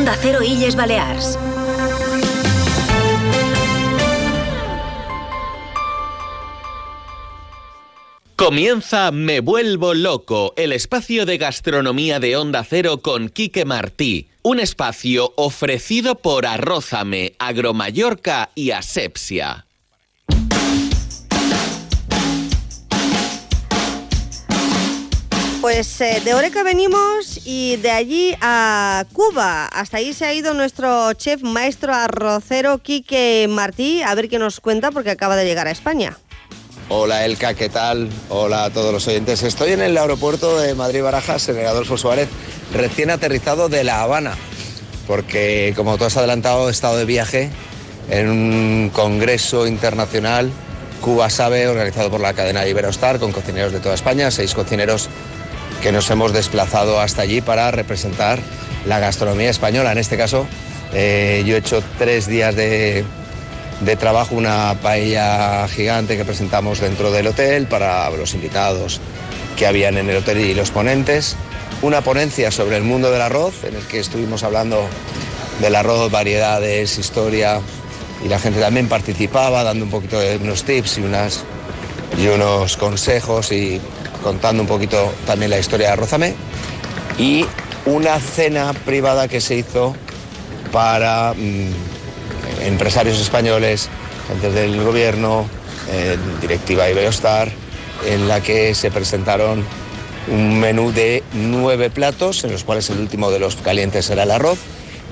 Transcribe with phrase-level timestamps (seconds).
[0.00, 1.38] Onda Cero Illes Balears.
[8.34, 14.30] Comienza Me Vuelvo Loco, el espacio de gastronomía de Onda Cero con Quique Martí.
[14.40, 19.66] Un espacio ofrecido por Arrózame, Agromallorca y Asepsia.
[25.60, 29.66] Pues eh, de Oreca venimos y de allí a Cuba.
[29.66, 34.02] Hasta ahí se ha ido nuestro chef maestro arrocero Quique Martí.
[34.02, 36.16] A ver qué nos cuenta porque acaba de llegar a España.
[36.88, 38.08] Hola Elka, ¿qué tal?
[38.30, 39.42] Hola a todos los oyentes.
[39.42, 42.28] Estoy en el aeropuerto de Madrid-Barajas, en el Adolfo Suárez,
[42.72, 44.36] recién aterrizado de La Habana,
[45.06, 47.50] porque como tú has adelantado, he estado de viaje
[48.08, 50.50] en un congreso internacional
[51.00, 55.08] Cuba Sabe, organizado por la cadena Iberostar, con cocineros de toda España, seis cocineros
[55.80, 58.38] que nos hemos desplazado hasta allí para representar
[58.86, 59.92] la gastronomía española.
[59.92, 60.46] En este caso,
[60.92, 63.04] eh, yo he hecho tres días de,
[63.80, 69.00] de trabajo una paella gigante que presentamos dentro del hotel para los invitados
[69.56, 71.36] que habían en el hotel y los ponentes,
[71.82, 74.86] una ponencia sobre el mundo del arroz en el que estuvimos hablando
[75.60, 77.60] del arroz, variedades, historia
[78.24, 81.44] y la gente también participaba dando un poquito de unos tips y, unas,
[82.18, 83.80] y unos consejos y
[84.22, 86.34] contando un poquito también la historia de Arrózame
[87.18, 87.46] y
[87.86, 89.94] una cena privada que se hizo
[90.72, 91.34] para...
[91.36, 91.90] Mm,
[92.62, 93.88] empresarios españoles,
[94.28, 95.46] gente del gobierno,
[95.90, 97.50] eh, directiva Iberostar,
[98.06, 99.64] en la que se presentaron
[100.28, 104.30] un menú de nueve platos, en los cuales el último de los calientes era el
[104.30, 104.58] arroz.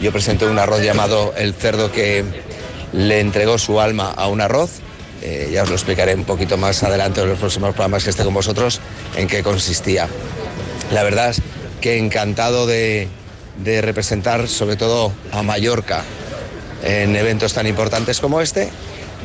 [0.01, 2.25] Yo presenté un arroz llamado el cerdo que
[2.93, 4.81] le entregó su alma a un arroz.
[5.23, 8.25] Eh, ya os lo explicaré un poquito más adelante en los próximos programas que esté
[8.25, 8.81] con vosotros
[9.17, 10.09] en qué consistía.
[10.93, 11.43] La verdad es
[11.81, 13.09] que encantado de,
[13.65, 16.05] representar sobre todo a Mallorca,
[16.85, 18.71] en eventos tan importantes como este,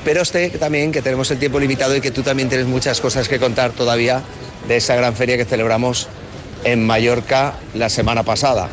[0.04, 3.30] pero sé también que tenemos el tiempo limitado y que tú también tienes muchas cosas
[3.30, 4.22] que contar todavía
[4.68, 6.08] de esa gran feria que celebramos
[6.64, 8.70] en Mallorca la semana pasada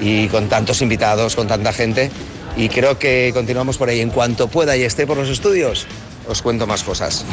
[0.00, 2.10] y con tantos invitados, con tanta gente
[2.56, 4.00] y creo que continuamos por ahí.
[4.00, 5.86] En cuanto pueda y esté por los estudios,
[6.28, 7.24] os cuento más cosas.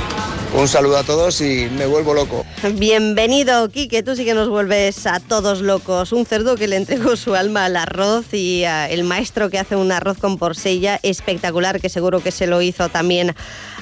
[0.53, 2.45] Un saludo a todos y me vuelvo loco.
[2.73, 4.03] Bienvenido, Quique.
[4.03, 6.11] Tú sí que nos vuelves a todos locos.
[6.11, 9.75] Un cerdo que le entregó su alma al arroz y uh, el maestro que hace
[9.75, 13.35] un arroz con porsella espectacular, que seguro que se lo hizo también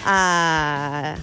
[0.05, 1.15] a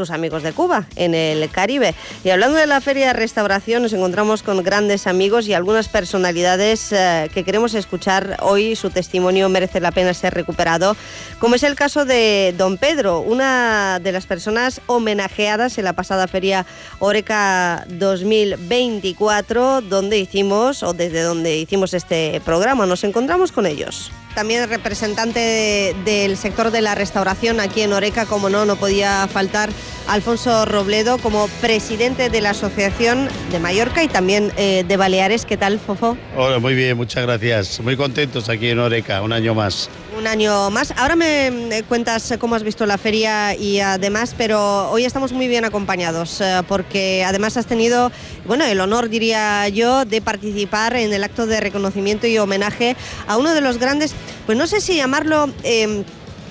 [0.00, 1.94] sus amigos de Cuba, en el Caribe.
[2.24, 6.90] Y hablando de la Feria de Restauración, nos encontramos con grandes amigos y algunas personalidades
[6.92, 8.76] eh, que queremos escuchar hoy.
[8.76, 10.96] Su testimonio merece la pena ser recuperado,
[11.38, 16.26] como es el caso de don Pedro, una de las personas homenajeadas en la pasada
[16.28, 16.64] Feria
[16.98, 22.86] Oreca 2024, donde hicimos, o desde donde hicimos este programa.
[22.86, 28.26] Nos encontramos con ellos también representante de, del sector de la restauración aquí en Oreca,
[28.26, 29.70] como no, no podía faltar
[30.08, 35.44] Alfonso Robledo como presidente de la Asociación de Mallorca y también eh, de Baleares.
[35.44, 36.16] ¿Qué tal, Fofo?
[36.36, 37.80] Hola, muy bien, muchas gracias.
[37.80, 39.88] Muy contentos aquí en Oreca, un año más.
[40.16, 40.92] Un año más.
[40.96, 45.64] Ahora me cuentas cómo has visto la feria y además, pero hoy estamos muy bien
[45.64, 48.10] acompañados eh, porque además has tenido,
[48.44, 53.36] bueno, el honor, diría yo, de participar en el acto de reconocimiento y homenaje a
[53.36, 54.12] uno de los grandes,
[54.46, 55.50] pues no sé si llamarlo...
[55.62, 56.04] Eh,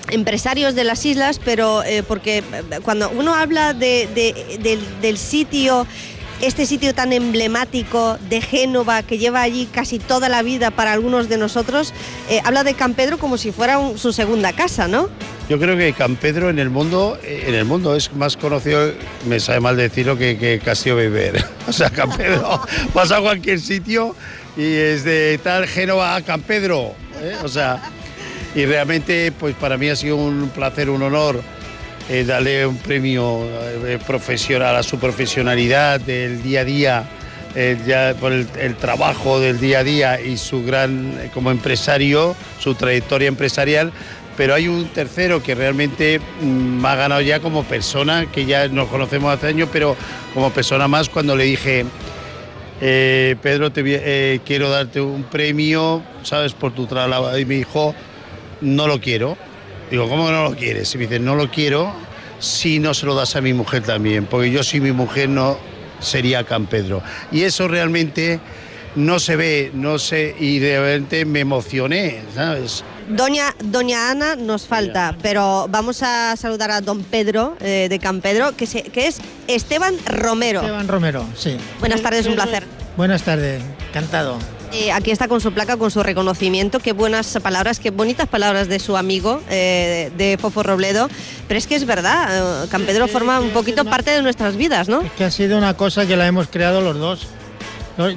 [0.08, 2.44] empresarios de las islas, pero eh, porque eh,
[2.82, 5.86] cuando uno habla de, de, del, del sitio
[6.40, 11.28] este sitio tan emblemático de Génova que lleva allí casi toda la vida para algunos
[11.28, 11.92] de nosotros,
[12.28, 15.08] eh, habla de Campedro como si fuera un, su segunda casa, ¿no?
[15.48, 18.92] Yo creo que Campedro en el mundo, eh, en el mundo es más conocido,
[19.28, 21.44] me sabe mal decirlo, que, que Castillo Beber.
[21.68, 22.60] O sea, Campedro,
[22.94, 24.16] vas a cualquier sitio
[24.56, 26.94] y es de tal Génova a Campedro.
[27.22, 27.36] ¿eh?
[27.44, 27.80] O sea,
[28.54, 31.40] y realmente pues para mí ha sido un placer, un honor
[32.10, 33.40] eh, darle un premio
[33.86, 37.04] eh, profesional a su profesionalidad del día a día,
[37.54, 42.34] eh, ya por el, trabajo del día a día y su gran, eh, como empresario,
[42.58, 43.92] su trayectoria empresarial.
[44.36, 48.66] Pero hay un tercero que realmente mm, me ha ganado ya como persona, que ya
[48.66, 49.96] nos conocemos hace años, pero
[50.34, 51.86] como persona más cuando le dije,
[52.80, 56.54] Pedro, quiero darte un premio, ¿sabes?
[56.54, 57.38] Por tu trabajo.
[57.38, 57.94] Y me dijo,
[58.62, 59.36] no lo quiero.
[59.90, 60.94] Digo, ¿cómo que no lo quieres?
[60.94, 61.92] Y me dice, no lo quiero
[62.38, 65.58] si no se lo das a mi mujer también, porque yo si mi mujer no
[66.00, 67.02] sería Campedro.
[67.30, 68.40] Y eso realmente
[68.96, 72.82] no se ve, no sé, y de repente me emocioné, ¿sabes?
[73.08, 78.56] Doña, doña Ana nos falta, pero vamos a saludar a don Pedro eh, de Campedro,
[78.56, 80.60] que, se, que es Esteban Romero.
[80.60, 81.56] Esteban Romero, sí.
[81.80, 82.64] Buenas tardes, un placer.
[82.96, 84.38] Buenas tardes, encantado.
[84.72, 86.78] Eh, aquí está con su placa, con su reconocimiento.
[86.78, 91.08] Qué buenas palabras, qué bonitas palabras de su amigo, eh, de Fofo Robledo.
[91.48, 95.02] Pero es que es verdad, Campedro forma un poquito parte de nuestras vidas, ¿no?
[95.16, 97.26] que ha sido una cosa que la hemos creado los dos.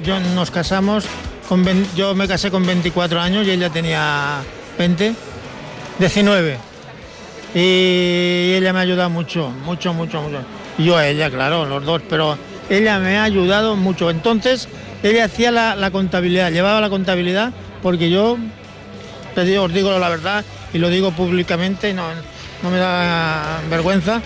[0.02, 1.04] Yo, nos casamos,
[1.48, 1.64] con,
[1.94, 4.42] yo me casé con 24 años y ella tenía
[4.78, 5.14] 20,
[5.98, 6.58] 19.
[7.54, 10.38] Y ella me ha ayudado mucho, mucho, mucho, mucho.
[10.78, 12.38] Y yo a ella, claro, los dos, pero
[12.70, 14.10] ella me ha ayudado mucho.
[14.10, 14.68] Entonces,
[15.02, 17.52] ella hacía la, contabilidad, llevaba la contabilidad,
[17.82, 18.38] porque yo,
[19.36, 22.04] os digo la verdad y lo digo públicamente, no,
[22.62, 24.22] no me da vergüenza,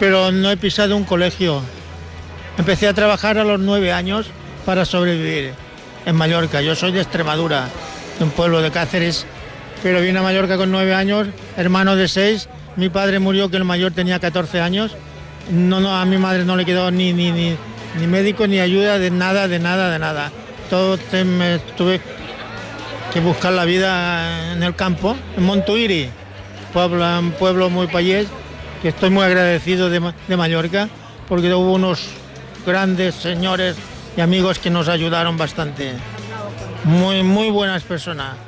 [0.00, 1.62] pero no he pisado un colegio.
[2.58, 4.26] Empecé a trabajar a los nueve años
[4.66, 5.52] para sobrevivir
[6.04, 6.60] en Mallorca.
[6.60, 7.68] Yo soy de Extremadura,
[8.18, 9.26] de un pueblo de Cáceres,
[9.82, 12.48] pero vine a Mallorca con nueve años, hermano de seis.
[12.76, 14.96] Mi padre murió que el mayor tenía 14 años.
[15.50, 19.10] No, no, a mi madre no le quedó ni, ni, ni, médico ni ayuda de
[19.10, 20.30] nada, de nada, de nada.
[20.68, 22.00] Todo me tuve
[23.12, 26.10] que buscar la vida en el campo, en Montuiri,
[26.72, 28.26] pueblo, un pueblo muy payés,
[28.82, 30.88] que estoy muy agradecido de, de Mallorca,
[31.28, 32.08] porque hubo unos
[32.66, 33.76] grandes señores
[34.16, 35.94] y amigos que nos ayudaron bastante.
[36.84, 38.47] Muy, muy buenas personas.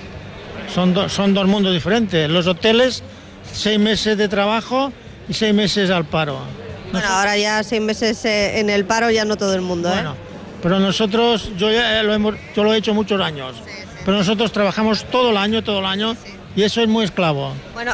[0.73, 2.31] Son, son dos mundos diferentes.
[2.31, 3.03] Los hoteles
[3.53, 4.93] seis meses de trabajo
[5.29, 6.39] y seis meses al paro.
[6.93, 9.95] Bueno, ahora ya seis meses eh, en el paro ya no todo el mundo, ¿eh?
[9.95, 10.15] bueno,
[10.63, 13.57] Pero nosotros, yo ya lo, hemos, yo lo he hecho muchos años,
[14.05, 16.17] pero nosotros trabajamos todo el año, todo el año.
[16.57, 17.53] Y eso es muy esclavo.
[17.73, 17.93] Bueno,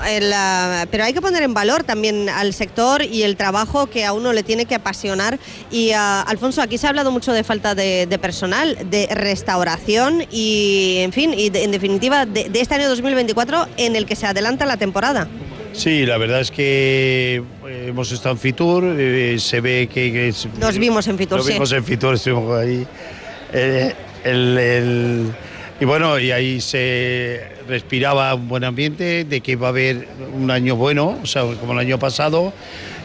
[0.91, 4.35] pero hay que poner en valor también al sector y el trabajo que a uno
[4.35, 5.39] le tiene que apasionar.
[5.71, 10.97] Y ah, Alfonso, aquí se ha hablado mucho de falta de, personal, de restauración y,
[10.99, 14.67] en fin, y en definitiva, de, de este año 2024 en el que se adelanta
[14.67, 15.27] la temporada.
[15.73, 20.79] Sí, la verdad es que eh, hemos estado en Fitur, eh, se ve que, Nos
[20.79, 22.87] vimos en Fitur, Nos vimos en Fitur, estuvimos ahí.
[23.53, 23.95] Eh,
[25.81, 30.51] y bueno, y ahí se respiraba un buen ambiente, de que iba a haber un
[30.51, 32.53] año bueno, o sea, como el año pasado,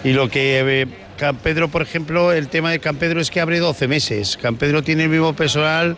[0.04, 0.88] y lo que...
[1.16, 4.36] Campedro, por ejemplo, el tema de Campedro es que abre 12 meses.
[4.36, 5.96] Campedro tiene el mismo personal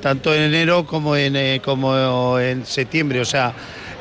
[0.00, 3.52] tanto en enero como en, como en septiembre, o sea,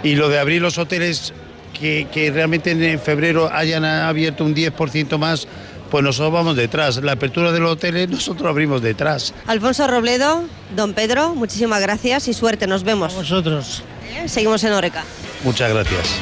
[0.04, 1.34] y lo de abrir los hoteles
[1.74, 5.48] que, realmente en febrero hayan abierto un 10% más,
[5.90, 6.98] pues nosotros vamos detrás.
[6.98, 9.34] La apertura de los hoteles nosotros abrimos detrás.
[9.48, 10.44] Alfonso Robledo,
[10.76, 13.14] don Pedro, muchísimas gracias y suerte, nos vemos.
[13.16, 13.84] Nosotros.
[14.16, 14.28] ¿Eh?
[14.28, 15.04] Seguimos en Oreca.
[15.44, 16.20] Muchas gracias.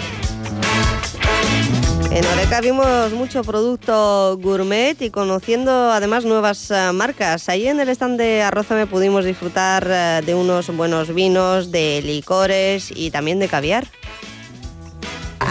[2.11, 7.47] En Oreca vimos mucho producto gourmet y conociendo además nuevas eh, marcas.
[7.49, 12.91] Ahí en el stand de me pudimos disfrutar eh, de unos buenos vinos, de licores
[12.95, 13.85] y también de caviar.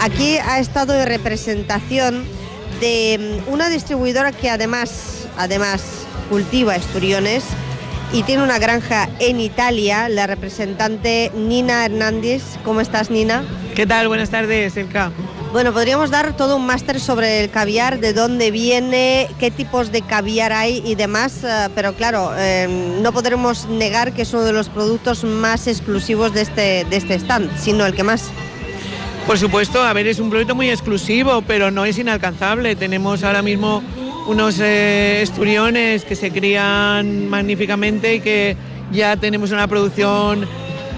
[0.01, 2.23] Aquí ha estado de representación
[2.79, 5.81] de mm, una distribuidora que además, además
[6.29, 7.43] cultiva esturiones
[8.13, 12.43] y tiene una granja en Italia, la representante Nina Hernández.
[12.63, 13.43] ¿Cómo estás, Nina?
[13.75, 14.07] ¿Qué tal?
[14.07, 15.11] Buenas tardes, Elka.
[15.51, 20.01] Bueno, podríamos dar todo un máster sobre el caviar, de dónde viene, qué tipos de
[20.01, 24.53] caviar hay y demás, eh, pero claro, em, no podremos negar que es uno de
[24.53, 28.29] los productos más exclusivos de este, de este stand, sino el que más.
[29.27, 32.77] Por supuesto, a ver, es un producto muy exclusivo, pero no es inalcanzable.
[32.77, 33.83] Tenemos ahora mismo
[34.25, 38.55] unos eh, esturiones que se crían magníficamente y que
[38.89, 40.47] ya tenemos una producción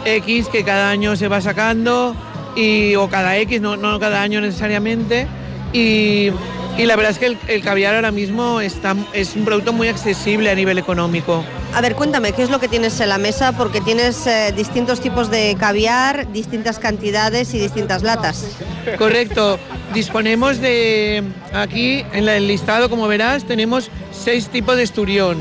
[0.06, 2.16] X que cada año se va sacando
[2.56, 5.26] y, o cada X, no, no cada año necesariamente.
[5.74, 6.30] Y,
[6.78, 9.88] y la verdad es que el, el, caviar ahora mismo está, es un producto muy
[9.88, 11.44] accesible a nivel económico.
[11.74, 13.52] A ver, cuéntame, ¿qué es lo que tienes en la mesa?
[13.52, 18.58] Porque tienes eh, distintos tipos de caviar, distintas cantidades y distintas latas.
[18.98, 19.60] Correcto.
[19.94, 21.24] Disponemos de,
[21.54, 25.38] aquí en el listado, como verás, tenemos seis tipos de esturión.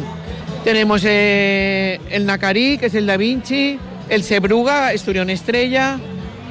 [0.64, 5.98] Tenemos eh, el Nacarí, que es el Da Vinci, el Sebruga, esturión estrella,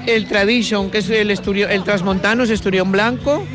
[0.05, 3.46] el Tradition, que es el, esturio, el Transmontano, es esturión blanco,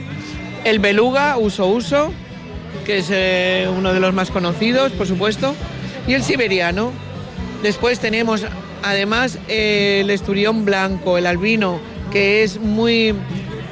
[0.64, 2.12] el Beluga, uso uso,
[2.84, 5.54] que es eh, uno de los más conocidos, por supuesto,
[6.06, 6.92] y el Siberiano.
[7.62, 8.44] Después tenemos
[8.82, 11.80] además el esturión blanco, el albino,
[12.10, 13.14] que es muy,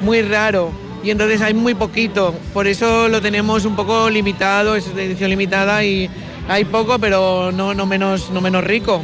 [0.01, 0.71] muy raro
[1.03, 5.31] y entonces hay muy poquito, por eso lo tenemos un poco limitado, es de edición
[5.31, 6.09] limitada y
[6.47, 9.01] hay poco, pero no, no, menos, no menos rico.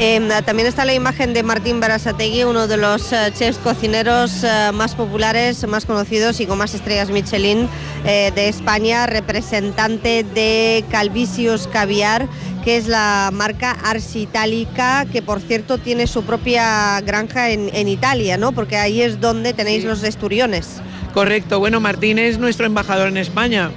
[0.00, 4.72] Eh, también está la imagen de Martín Barasategui, uno de los uh, chefs cocineros uh,
[4.72, 7.68] más populares, más conocidos y con más estrellas Michelin
[8.04, 12.28] eh, de España, representante de Calvisius Caviar,
[12.62, 17.88] que es la marca Arsi Itálica, que por cierto tiene su propia granja en, en
[17.88, 18.52] Italia, ¿no?
[18.52, 19.88] Porque ahí es donde tenéis sí.
[19.88, 20.80] los esturiones.
[21.12, 23.72] Correcto, bueno, Martín es nuestro embajador en España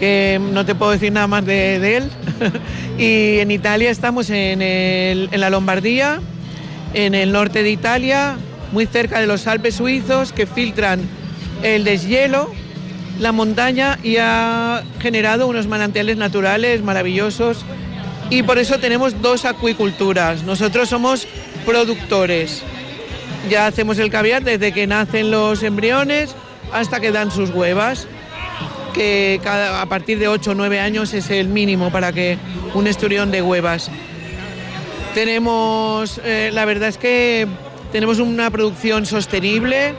[0.00, 2.10] que no te puedo decir nada más de, él.
[2.98, 6.20] y en Italia estamos en, el, en, la Lombardía,
[6.94, 8.36] en el norte de Italia,
[8.72, 11.00] muy cerca de los Alpes suizos, que filtran
[11.62, 12.50] el deshielo,
[13.20, 17.66] la montaña y ha generado unos manantiales naturales maravillosos.
[18.30, 20.44] Y por eso tenemos dos acuiculturas.
[20.44, 21.26] Nosotros somos
[21.66, 22.62] productores.
[23.50, 26.34] Ya hacemos el caviar desde que nacen los embriones
[26.72, 28.06] hasta que dan sus huevas
[28.92, 32.38] que a partir de 8 o 9 años es el mínimo para que
[32.74, 33.90] un esturión de huevas.
[35.14, 37.46] Tenemos, eh, la verdad es que
[37.92, 39.94] tenemos una producción sostenible,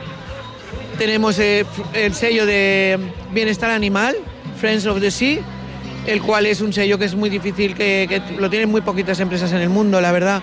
[0.98, 2.98] tenemos eh, el sello de
[3.32, 4.16] bienestar animal,
[4.58, 5.40] Friends of the Sea,
[6.08, 9.52] el cual es un sello que es muy difícil, que, lo tienen muy poquitas empresas
[9.52, 10.42] en el mundo, la verdad.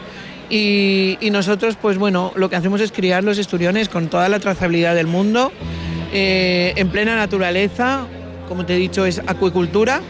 [0.50, 4.38] Y, y, nosotros, pues bueno, lo que hacemos es criar los esturiones con toda la
[4.38, 5.52] trazabilidad del mundo,
[6.12, 8.06] eh, en plena naturaleza,
[8.48, 10.00] como te he dicho, es acuicultura.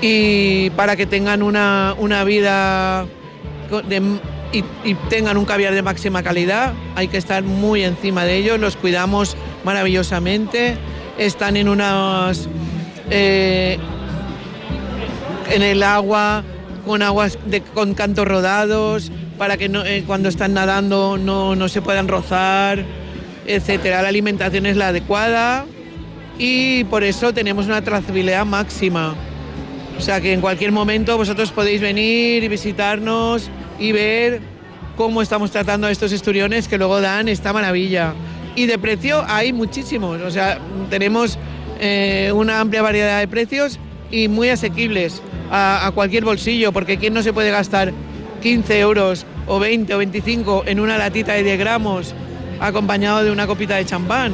[0.00, 3.06] Y para que tengan una, una vida
[4.52, 8.76] y, tengan un caviar de máxima calidad hay que estar muy encima de ellos, los
[8.76, 10.76] cuidamos maravillosamente,
[11.18, 12.48] están en unas...
[13.10, 13.78] Eh,
[15.50, 16.44] en el agua,
[16.86, 21.80] con aguas de, con cantos rodados, para que eh, cuando están nadando no, no se
[21.80, 22.84] puedan rozar,
[23.46, 24.02] etcétera.
[24.02, 25.64] La alimentación es la adecuada,
[26.38, 29.14] y por eso tenemos una trazabilidad máxima.
[29.98, 34.40] O sea que en cualquier momento vosotros podéis venir y visitarnos y ver
[34.96, 38.14] cómo estamos tratando a estos esturiones que luego dan esta maravilla.
[38.54, 40.58] Y de precio hay muchísimos, o sea,
[40.90, 41.38] tenemos
[41.80, 43.78] eh, una amplia variedad de precios
[44.10, 47.92] y muy asequibles a, cualquier bolsillo, porque ¿quién no se puede gastar
[48.42, 52.14] 15 euros o 20 o 25 en una latita de 10 gramos
[52.60, 54.32] acompañado de una copita de champán?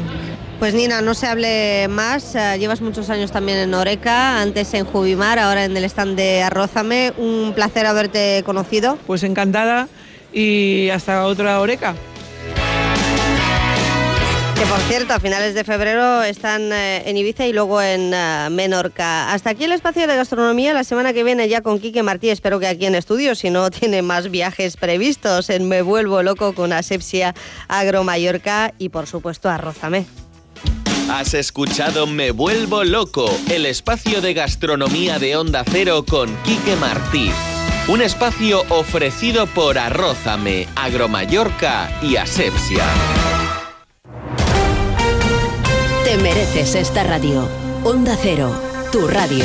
[0.59, 2.35] Pues Nina, no se hable más.
[2.35, 6.43] Uh, llevas muchos años también en Oreca, antes en Jubimar, ahora en el stand de
[6.43, 7.13] Arrózame.
[7.19, 8.99] Un placer haberte conocido.
[9.07, 9.89] Pues encantada
[10.33, 11.95] y hasta otra Oreca.
[14.57, 18.51] Que por cierto, a finales de febrero están eh, en Ibiza y luego en uh,
[18.51, 19.33] Menorca.
[19.33, 20.73] Hasta aquí el espacio de gastronomía.
[20.73, 23.69] La semana que viene ya con Quique Martí, espero que aquí en estudio, si no
[23.71, 27.35] tiene más viajes previstos en Me Vuelvo Loco con Asepsia
[27.67, 30.07] Agro Mallorca y por supuesto Arrózame.
[31.11, 37.31] Has escuchado Me Vuelvo Loco, el espacio de gastronomía de Onda Cero con Quique Martí.
[37.89, 42.85] Un espacio ofrecido por Arrózame, Agromallorca y Asepsia.
[46.05, 47.49] Te mereces esta radio.
[47.85, 48.59] Onda Cero,
[48.91, 49.45] tu radio.